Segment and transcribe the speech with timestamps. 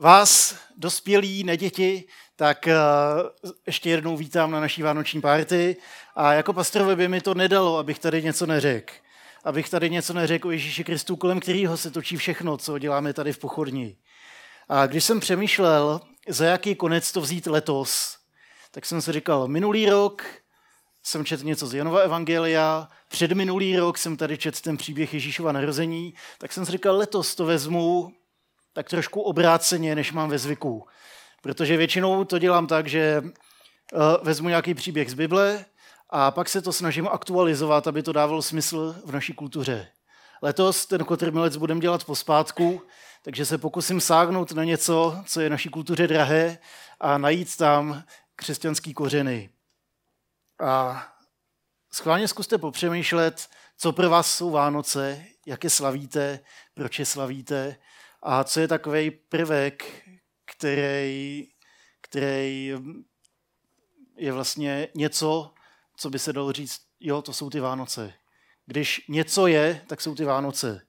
[0.00, 2.04] Vás, dospělí, neděti,
[2.36, 5.76] tak uh, ještě jednou vítám na naší vánoční párty.
[6.16, 8.94] A jako pastorovi by mi to nedalo, abych tady něco neřekl.
[9.44, 13.32] Abych tady něco neřekl o Ježíši Kristu, kolem kterého se točí všechno, co děláme tady
[13.32, 13.96] v pochodní.
[14.68, 18.16] A když jsem přemýšlel, za jaký konec to vzít letos,
[18.70, 20.24] tak jsem si říkal, minulý rok
[21.02, 25.52] jsem četl něco z Janova Evangelia, před minulý rok jsem tady četl ten příběh Ježíšova
[25.52, 28.12] narození, tak jsem si říkal, letos to vezmu
[28.78, 30.86] tak trošku obráceně, než mám ve zvyku.
[31.42, 35.64] Protože většinou to dělám tak, že uh, vezmu nějaký příběh z Bible
[36.10, 39.88] a pak se to snažím aktualizovat, aby to dávalo smysl v naší kultuře.
[40.42, 42.82] Letos ten kotrmelec budeme dělat pospátku,
[43.22, 46.58] takže se pokusím sáhnout na něco, co je naší kultuře drahé
[47.00, 48.02] a najít tam
[48.36, 49.50] křesťanský kořeny.
[50.60, 51.06] A
[51.92, 53.48] schválně zkuste popřemýšlet,
[53.78, 56.40] co pro vás jsou Vánoce, jak je slavíte,
[56.74, 57.76] proč je slavíte
[58.22, 60.04] a co je takový prvek,
[60.44, 61.48] který,
[62.00, 62.74] který
[64.16, 65.54] je vlastně něco,
[65.96, 68.14] co by se dalo říct, jo, to jsou ty Vánoce.
[68.66, 70.86] Když něco je, tak jsou ty Vánoce.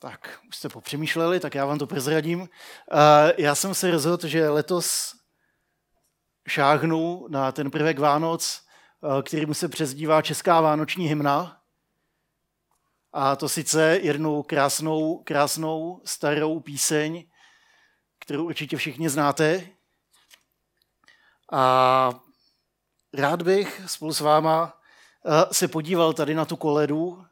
[0.00, 2.48] Tak, už jste popřemýšleli, tak já vám to prezradím.
[3.38, 5.14] Já jsem se rozhodl, že letos
[6.48, 8.62] šáhnu na ten prvek Vánoc,
[9.22, 11.62] který mu se přezdívá Česká vánoční hymna.
[13.18, 17.24] A to sice jednou krásnou, krásnou starou píseň,
[18.18, 19.66] kterou určitě všichni znáte.
[21.52, 22.10] A
[23.14, 24.80] rád bych spolu s váma
[25.52, 27.24] se podíval tady na tu koledu,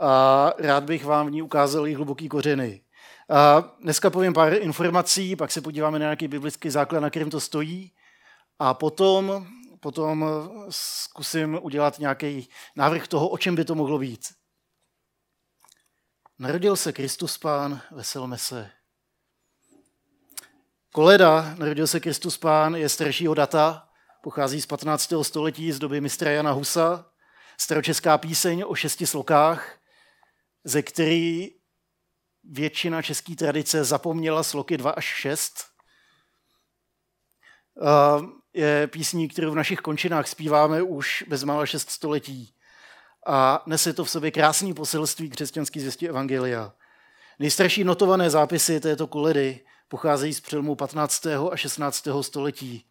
[0.00, 2.82] a rád bych vám v ní ukázal její hluboký kořeny.
[3.30, 7.40] A dneska povím pár informací, pak se podíváme na nějaký biblický základ, na kterém to
[7.40, 7.92] stojí
[8.58, 9.46] a potom,
[9.80, 10.24] potom
[10.70, 14.45] zkusím udělat nějaký návrh toho, o čem by to mohlo být.
[16.38, 18.70] Narodil se Kristus Pán, veselme se.
[20.92, 23.88] Koleda, narodil se Kristus Pán, je staršího data,
[24.22, 25.12] pochází z 15.
[25.22, 27.10] století z doby mistra Jana Husa,
[27.60, 29.78] staročeská píseň o šesti slokách,
[30.64, 31.50] ze který
[32.44, 35.64] většina české tradice zapomněla sloky 2 až 6.
[38.52, 42.55] Je písní, kterou v našich končinách zpíváme už bezmála 6 století.
[43.26, 46.72] A nese to v sobě krásný poselství křesťanský zvěstí Evangelia.
[47.38, 51.26] Nejstarší notované zápisy této koledy pocházejí z přelomu 15.
[51.26, 52.08] a 16.
[52.20, 52.84] století.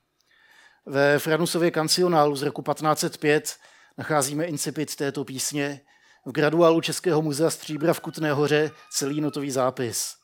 [0.86, 3.56] Ve Franusově kancionálu z roku 1505
[3.98, 5.82] nacházíme incipit této písně,
[6.26, 10.16] v graduálu Českého muzea Stříbra v Kutné hoře celý notový zápis.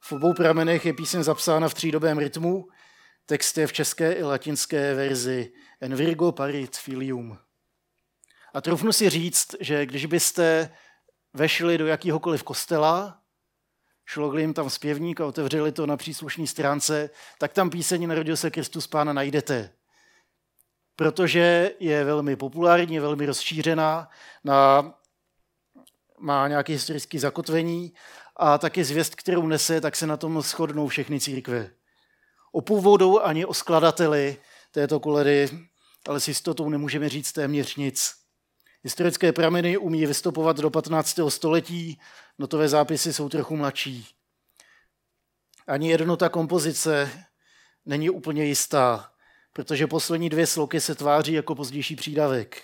[0.00, 2.68] V obou pramenech je píseň zapsána v třídobém rytmu,
[3.26, 7.38] text je v české i latinské verzi En virgo parit filium.
[8.54, 10.70] A trofnu si říct, že když byste
[11.34, 13.20] vešli do jakéhokoliv kostela,
[14.06, 18.50] šlogli jim tam zpěvník a otevřeli to na příslušné stránce, tak tam píseň Narodil se
[18.50, 19.72] Kristus Pána najdete.
[20.96, 24.08] Protože je velmi populární, je velmi rozšířená
[24.44, 24.92] na
[26.20, 27.92] má nějaké historické zakotvení
[28.36, 31.70] a taky zvěst, kterou nese, tak se na tom shodnou všechny církve.
[32.52, 34.36] O původu ani o skladateli
[34.70, 35.48] této koledy,
[36.08, 38.19] ale s jistotou nemůžeme říct téměř nic.
[38.82, 41.20] Historické prameny umí vystupovat do 15.
[41.28, 41.98] století,
[42.38, 44.06] notové zápisy jsou trochu mladší.
[45.66, 47.10] Ani jednota kompozice
[47.86, 49.10] není úplně jistá,
[49.52, 52.62] protože poslední dvě sloky se tváří jako pozdější přídavek.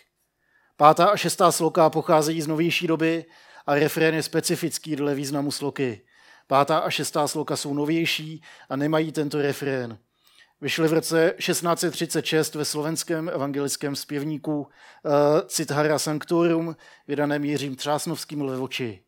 [0.76, 3.24] Pátá a šestá sloka pocházejí z novější doby
[3.66, 6.00] a refrén je specifický dle významu sloky.
[6.46, 9.98] Pátá a šestá sloka jsou novější a nemají tento refrén.
[10.60, 14.68] Vyšly v roce 1636 ve slovenském evangelickém zpěvníku uh,
[15.46, 16.76] Cithara Sanctorum,
[17.08, 19.02] vydaném Jiřím Třásnovským Levoči.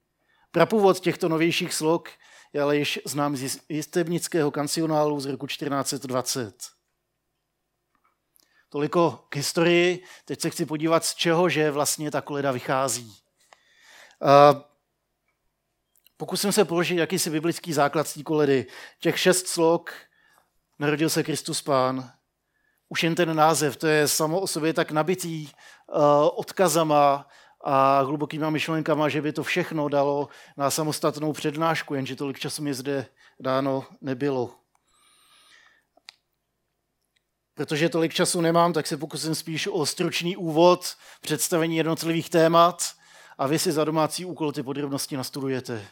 [0.50, 2.08] Prapůvod těchto novějších slok
[2.52, 6.54] je ale již znám z jistebnického kancionálu z roku 1420.
[8.68, 10.04] Toliko k historii.
[10.24, 13.16] Teď se chci podívat, z čeho že vlastně ta koleda vychází.
[16.16, 18.66] Pokusím se položit jakýsi biblický základ z té koledy.
[19.00, 19.92] Těch šest slok
[20.78, 22.12] narodil se Kristus Pán.
[22.88, 26.02] Už jen ten název, to je samo o sobě tak nabitý uh,
[26.34, 27.26] odkazama
[27.64, 32.74] a hlubokýma myšlenkama, že by to všechno dalo na samostatnou přednášku, jenže tolik času mi
[32.74, 33.06] zde
[33.40, 34.54] dáno nebylo.
[37.54, 42.94] Protože tolik času nemám, tak se pokusím spíš o stručný úvod, představení jednotlivých témat
[43.38, 45.86] a vy si za domácí úkol ty podrobnosti nastudujete.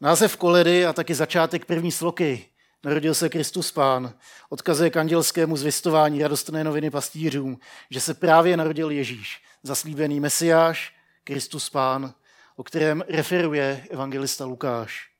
[0.00, 2.50] Název koledy a taky začátek první sloky
[2.84, 4.14] Narodil se Kristus Pán,
[4.48, 7.58] odkazuje k andělskému zvěstování radostné noviny pastířům,
[7.90, 10.94] že se právě narodil Ježíš, zaslíbený Mesiáš,
[11.24, 12.14] Kristus Pán.
[12.56, 15.10] o kterém referuje evangelista Lukáš.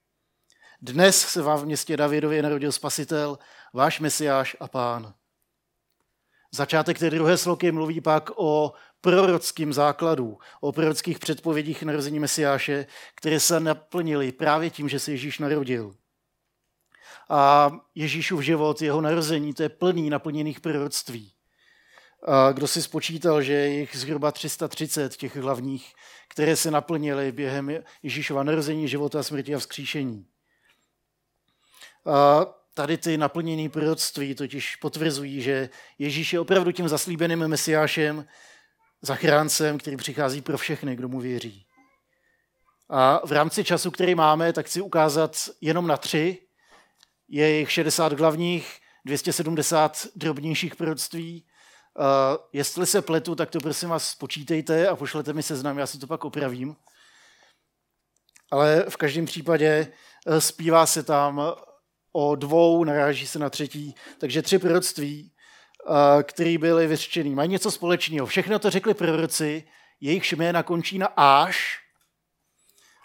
[0.82, 3.38] Dnes se vám v městě Davidově narodil spasitel,
[3.74, 5.14] váš mesiáš a pán.
[6.50, 13.40] Začátek té druhé sloky mluví pak o prorockým základu, o prorockých předpovědích narození Mesiáše, které
[13.40, 15.94] se naplnily právě tím, že se Ježíš narodil.
[17.28, 21.32] A Ježíšův život, jeho narození, to je plný naplněných proroctví.
[22.26, 25.94] A kdo si spočítal, že je jich zhruba 330 těch hlavních,
[26.28, 27.70] které se naplnily během
[28.02, 30.26] Ježíšova narození, života, smrti a vzkříšení.
[32.06, 38.26] A tady ty naplněné proroctví totiž potvrzují, že Ježíš je opravdu tím zaslíbeným mesiášem,
[39.02, 41.66] zachráncem, který přichází pro všechny, kdo mu věří.
[42.88, 46.38] A v rámci času, který máme, tak chci ukázat jenom na tři.
[47.28, 51.44] Je jich 60 hlavních, 270 drobnějších proroctví.
[51.98, 52.04] Uh,
[52.52, 56.06] jestli se pletu, tak to prosím vás spočítejte a pošlete mi seznam, já si to
[56.06, 56.76] pak opravím.
[58.50, 59.92] Ale v každém případě
[60.26, 61.54] uh, zpívá se tam
[62.12, 65.32] o dvou, naráží se na třetí, takže tři proroctví,
[66.22, 67.34] který byly vyřčený.
[67.34, 68.26] Mají něco společného.
[68.26, 69.64] Všechno to řekli proroci,
[70.00, 71.78] jejich jména končí na až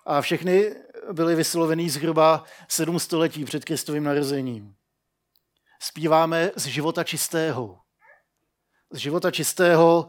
[0.05, 0.75] a všechny
[1.11, 4.75] byly vyslovený zhruba sedm století před Kristovým narozením.
[5.79, 7.79] Zpíváme z života čistého.
[8.91, 10.07] Z života čistého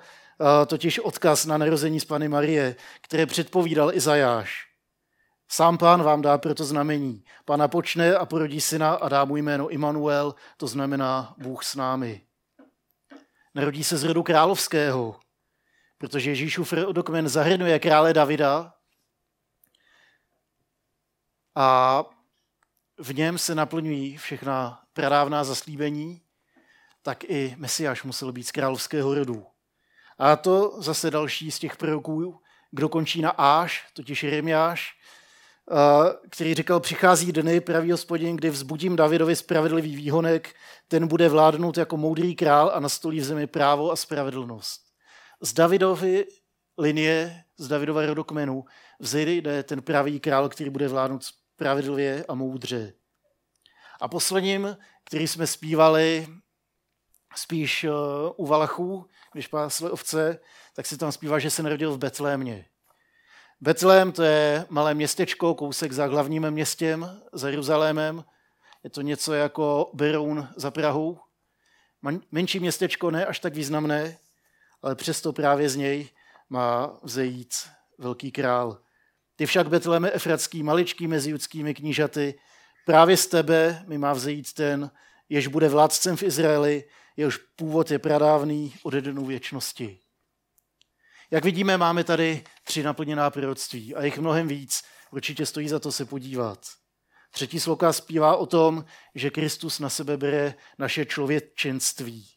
[0.67, 4.67] totiž odkaz na narození z Pany Marie, které předpovídal Izajáš.
[5.49, 7.25] Sám pán vám dá proto znamení.
[7.44, 12.20] Pana počne a porodí syna a dá mu jméno Immanuel, to znamená Bůh s námi.
[13.55, 15.17] Narodí se z rodu královského,
[15.99, 18.75] protože Ježíšův rodokmen zahrnuje krále Davida
[21.54, 22.04] a
[22.98, 26.20] v něm se naplňují všechna pradávná zaslíbení,
[27.02, 29.46] tak i Mesiáš musel být z královského rodu.
[30.18, 32.40] A to zase další z těch proroků,
[32.70, 34.98] kdo končí na Áš, totiž Jeremiáš,
[36.30, 40.54] který říkal, přichází dny, pravý hospodin, kdy vzbudím Davidovi spravedlivý výhonek,
[40.88, 44.82] ten bude vládnout jako moudrý král a nastolí v zemi právo a spravedlnost.
[45.40, 46.26] Z Davidovy
[46.78, 48.64] linie, z Davidova rodokmenu
[49.00, 51.24] vzejde ten pravý král, který bude vládnout
[51.54, 52.92] spravedlivě a moudře.
[54.00, 56.26] A posledním, který jsme zpívali
[57.36, 57.90] spíš uh,
[58.36, 60.38] u Valachů, když pásli ovce,
[60.74, 62.66] tak se tam zpívá, že se narodil v Betlémě.
[63.60, 68.24] Betlém to je malé městečko, kousek za hlavním městem, za Jeruzalémem.
[68.84, 71.18] Je to něco jako Beroun za Prahou.
[72.32, 74.18] Menší městečko, ne až tak významné,
[74.82, 76.08] ale přesto právě z něj
[76.48, 77.54] má vzejít
[77.98, 78.78] velký král.
[79.36, 82.34] Ty však Betleme Efratský, maličký mezi judskými knížaty,
[82.86, 84.90] právě z tebe mi má vzejít ten,
[85.28, 86.84] jež bude vládcem v Izraeli,
[87.16, 89.98] jehož původ je pradávný od jednou věčnosti.
[91.31, 94.82] Jak vidíme, máme tady tři naplněná proroctví a jich mnohem víc.
[95.10, 96.66] Určitě stojí za to se podívat.
[97.30, 98.84] Třetí sloka zpívá o tom,
[99.14, 102.33] že Kristus na sebe bere naše člověčenství.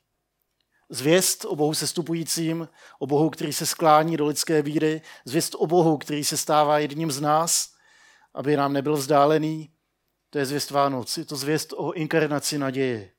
[0.90, 2.70] Zvěst o Bohu sestupujícím,
[3.00, 7.12] o Bohu, který se sklání do lidské víry, zvěst o Bohu, který se stává jedním
[7.12, 7.74] z nás,
[8.34, 9.72] aby nám nebyl vzdálený,
[10.30, 11.18] to je zvěst Vánoc.
[11.18, 13.12] Je to zvěst o inkarnaci naděje.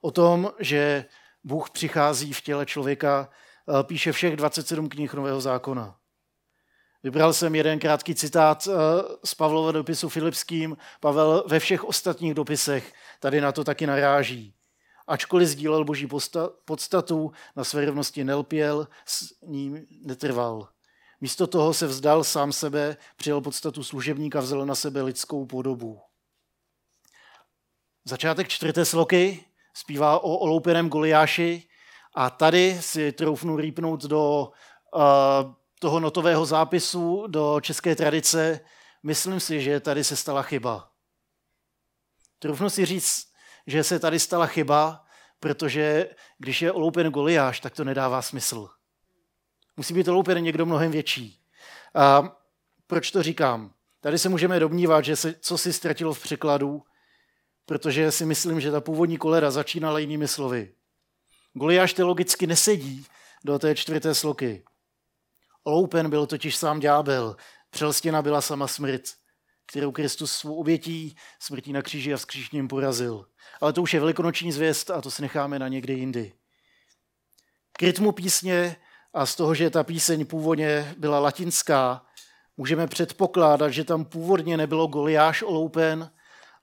[0.00, 1.04] O tom, že
[1.44, 3.28] Bůh přichází v těle člověka
[3.68, 5.96] Eh, píše všech 27 knih Nového zákona.
[7.02, 8.72] Vybral jsem jeden krátký citát eh,
[9.24, 10.76] z Pavlova dopisu Filipským.
[11.00, 14.54] Pavel ve všech ostatních dopisech tady na to taky naráží.
[15.12, 16.08] Ačkoliv sdílel boží
[16.64, 20.68] podstatu, na své rovnosti nelpěl, s ním netrval.
[21.20, 26.00] Místo toho se vzdal sám sebe, přijal podstatu služebníka, vzal na sebe lidskou podobu.
[28.04, 31.68] Začátek čtvrté sloky zpívá o oloupeném Goliáši,
[32.14, 34.52] a tady si troufnu rýpnout do
[34.94, 35.02] uh,
[35.78, 38.60] toho notového zápisu, do české tradice.
[39.02, 40.90] Myslím si, že tady se stala chyba.
[42.38, 43.31] Troufnu si říct,
[43.66, 45.04] že se tady stala chyba,
[45.40, 48.68] protože když je oloupen Goliáš, tak to nedává smysl.
[49.76, 51.40] Musí být oloupen někdo mnohem větší.
[51.94, 52.36] A
[52.86, 53.74] proč to říkám?
[54.00, 56.82] Tady se můžeme domnívat, že se co si ztratilo v překladu,
[57.66, 60.74] protože si myslím, že ta původní kolera začínala jinými slovy.
[61.52, 63.06] Goliáš teologicky nesedí
[63.44, 64.64] do té čtvrté sloky.
[65.66, 67.36] Loupen byl totiž sám ďábel,
[67.70, 69.02] přelstěna byla sama smrt,
[69.66, 73.26] kterou Kristus svou obětí smrtí na kříži a vzkříšním porazil.
[73.60, 76.32] Ale to už je velikonoční zvěst a to si necháme na někdy jindy.
[77.72, 78.76] K rytmu písně
[79.14, 82.06] a z toho, že ta píseň původně byla latinská,
[82.56, 86.10] můžeme předpokládat, že tam původně nebylo Goliáš oloupen,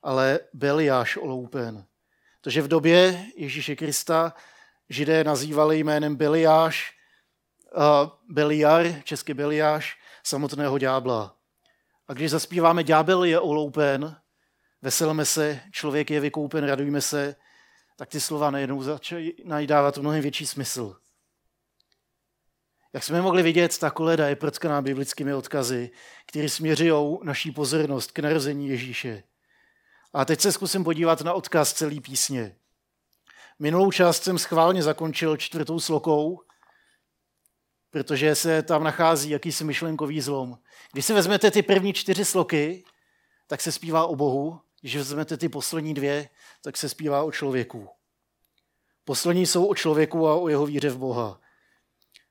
[0.03, 1.85] ale Beliáš oloupen.
[2.41, 4.33] Protože v době Ježíše Krista
[4.89, 6.93] židé nazývali jménem Beliáš,
[7.77, 11.38] uh, Beliar, česky Beliáš, samotného ďábla.
[12.09, 14.15] A když zaspíváme Ďábel je oloupen,
[14.81, 17.35] veselme se, člověk je vykoupen, radujme se,
[17.95, 20.95] tak ty slova najednou začínají dávat mnohem větší smysl.
[22.93, 25.91] Jak jsme mohli vidět, ta koleda je protkaná biblickými odkazy,
[26.25, 29.23] které směřují naší pozornost k narození Ježíše.
[30.13, 32.55] A teď se zkusím podívat na odkaz celé písně.
[33.59, 36.41] Minulou část jsem schválně zakončil čtvrtou slokou,
[37.89, 40.57] protože se tam nachází jakýsi myšlenkový zlom.
[40.91, 42.83] Když si vezmete ty první čtyři sloky,
[43.47, 44.59] tak se zpívá o Bohu.
[44.81, 46.29] Když vezmete ty poslední dvě,
[46.63, 47.89] tak se zpívá o člověku.
[49.05, 51.39] Poslední jsou o člověku a o jeho víře v Boha.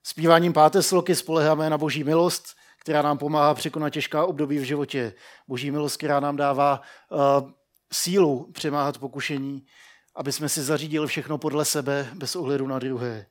[0.02, 5.14] Zpíváním páté sloky spoleháme na boží milost, která nám pomáhá překonat těžká období v životě.
[5.48, 7.50] Boží milost, která nám dává uh,
[7.92, 9.66] sílu přemáhat pokušení,
[10.14, 13.26] aby jsme si zařídili všechno podle sebe, bez ohledu na druhé.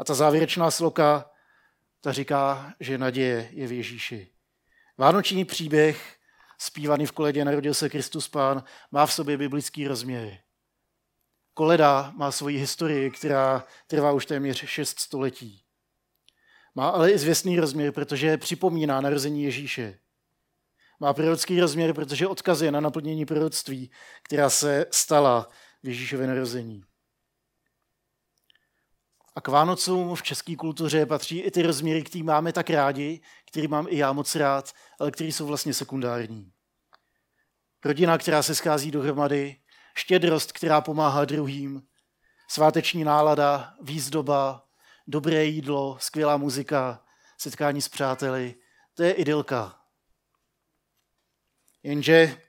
[0.00, 1.30] A ta závěrečná sloka,
[2.00, 4.30] ta říká, že naděje je v Ježíši.
[4.98, 6.16] Vánoční příběh,
[6.58, 10.38] zpívaný v koledě Narodil se Kristus Pán, má v sobě biblický rozměr.
[11.54, 15.62] Koleda má svoji historii, která trvá už téměř šest století.
[16.74, 19.98] Má ale i zvěstný rozměr, protože připomíná narození Ježíše.
[21.00, 23.90] Má prorocký rozměr, protože odkazuje na naplnění proroctví,
[24.22, 25.48] která se stala
[25.82, 26.84] v Ježíšově narození.
[29.36, 33.20] A k Vánocům v české kultuře patří i ty rozměry, které máme tak rádi,
[33.50, 36.52] který mám i já moc rád, ale které jsou vlastně sekundární.
[37.84, 39.56] Rodina, která se schází dohromady,
[39.94, 41.82] štědrost, která pomáhá druhým,
[42.48, 44.68] sváteční nálada, výzdoba,
[45.06, 47.04] dobré jídlo, skvělá muzika,
[47.38, 48.54] setkání s přáteli.
[48.94, 49.80] To je idylka.
[51.82, 52.40] Jenže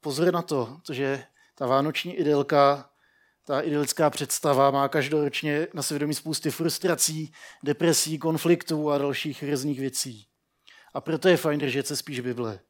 [0.00, 2.87] pozor na to, že ta vánoční idylka,
[3.48, 10.26] ta idylická představa má každoročně na svědomí spousty frustrací, depresí, konfliktů a dalších různých věcí.
[10.94, 12.60] A proto je fajn držet se spíš Bible.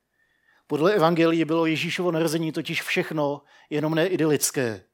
[0.66, 4.84] Podle Evangelii bylo Ježíšovo narození totiž všechno, jenom ne idylické.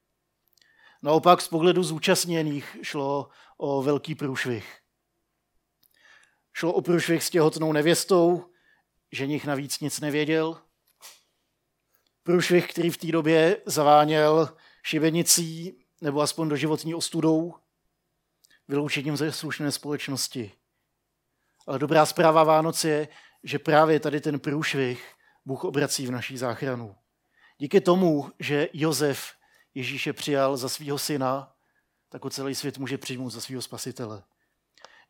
[1.03, 4.79] Naopak z pohledu zúčastněných šlo o velký průšvih.
[6.53, 8.45] Šlo o průšvih s těhotnou nevěstou,
[9.13, 10.61] ženich navíc nic nevěděl.
[12.23, 17.55] Průšvih, který v té době zaváněl šibenicí nebo aspoň doživotní ostudou,
[18.69, 20.53] vyloučením ze slušné společnosti.
[21.67, 23.09] Ale dobrá zpráva Vánoc je,
[23.43, 25.15] že právě tady ten průšvih
[25.45, 26.97] Bůh obrací v naší záchranu.
[27.59, 29.33] Díky tomu, že Jozef
[29.75, 31.53] Ježíše přijal za svého syna,
[32.09, 34.23] tak ho celý svět může přijmout za svého spasitele.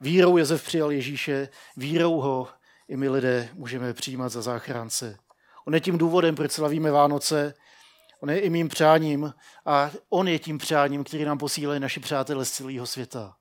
[0.00, 2.48] Vírou Jozef přijal Ježíše, vírou ho
[2.88, 5.18] i my lidé můžeme přijímat za záchránce.
[5.64, 7.54] On je tím důvodem, proč slavíme Vánoce,
[8.24, 9.34] on je i mým přáním
[9.66, 13.36] a on je tím přáním, který nám posílají naši přátelé z celého světa.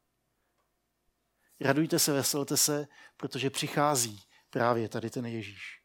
[1.61, 2.87] Radujte se, veselte se,
[3.17, 5.81] protože přichází právě tady ten Ježíš.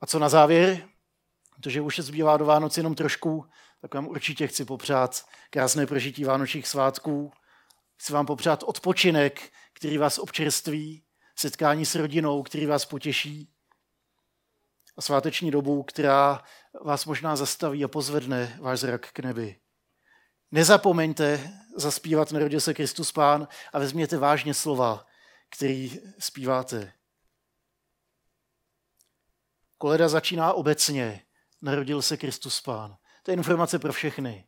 [0.00, 0.88] A co na závěr?
[1.56, 3.46] Protože už se zbývá do Vánoc jenom trošku,
[3.80, 7.32] tak vám určitě chci popřát krásné prožití vánočních svátků.
[7.96, 11.04] Chci vám popřát odpočinek, který vás občerství,
[11.36, 13.53] setkání s rodinou, který vás potěší
[14.96, 16.42] a sváteční dobu, která
[16.84, 19.60] vás možná zastaví a pozvedne váš zrak k nebi.
[20.50, 25.06] Nezapomeňte zaspívat Narodil se Kristus Pán a vezměte vážně slova,
[25.56, 26.92] který zpíváte.
[29.78, 31.22] Koleda začíná obecně.
[31.62, 32.96] Narodil se Kristus Pán.
[33.22, 34.46] To je informace pro všechny.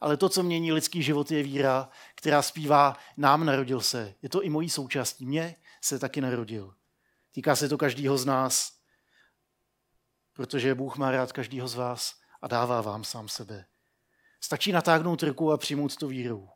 [0.00, 4.14] Ale to, co mění lidský život, je víra, která zpívá nám narodil se.
[4.22, 5.26] Je to i mojí součástí.
[5.26, 6.74] Mně se taky narodil.
[7.32, 8.79] Týká se to každého z nás,
[10.32, 13.64] protože Bůh má rád každého z vás a dává vám sám sebe.
[14.40, 16.48] Stačí natáhnout ruku a přijmout tu víru.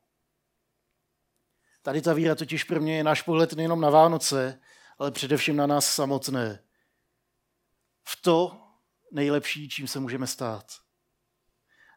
[1.82, 4.60] Tady ta víra totiž pro mě je náš pohled nejenom na Vánoce,
[4.98, 6.62] ale především na nás samotné.
[8.02, 8.60] V to
[9.12, 10.84] nejlepší, čím se můžeme stát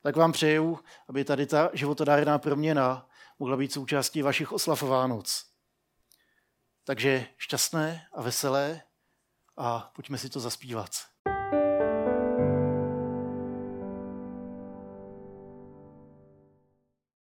[0.08, 0.80] tak vám přeju,
[1.10, 5.46] aby tady ta životodárná proměna mohla být součástí vašich oslav Vánoc.
[6.84, 8.82] Takže šťastné a veselé
[9.58, 10.90] a pojďme si to zaspívat.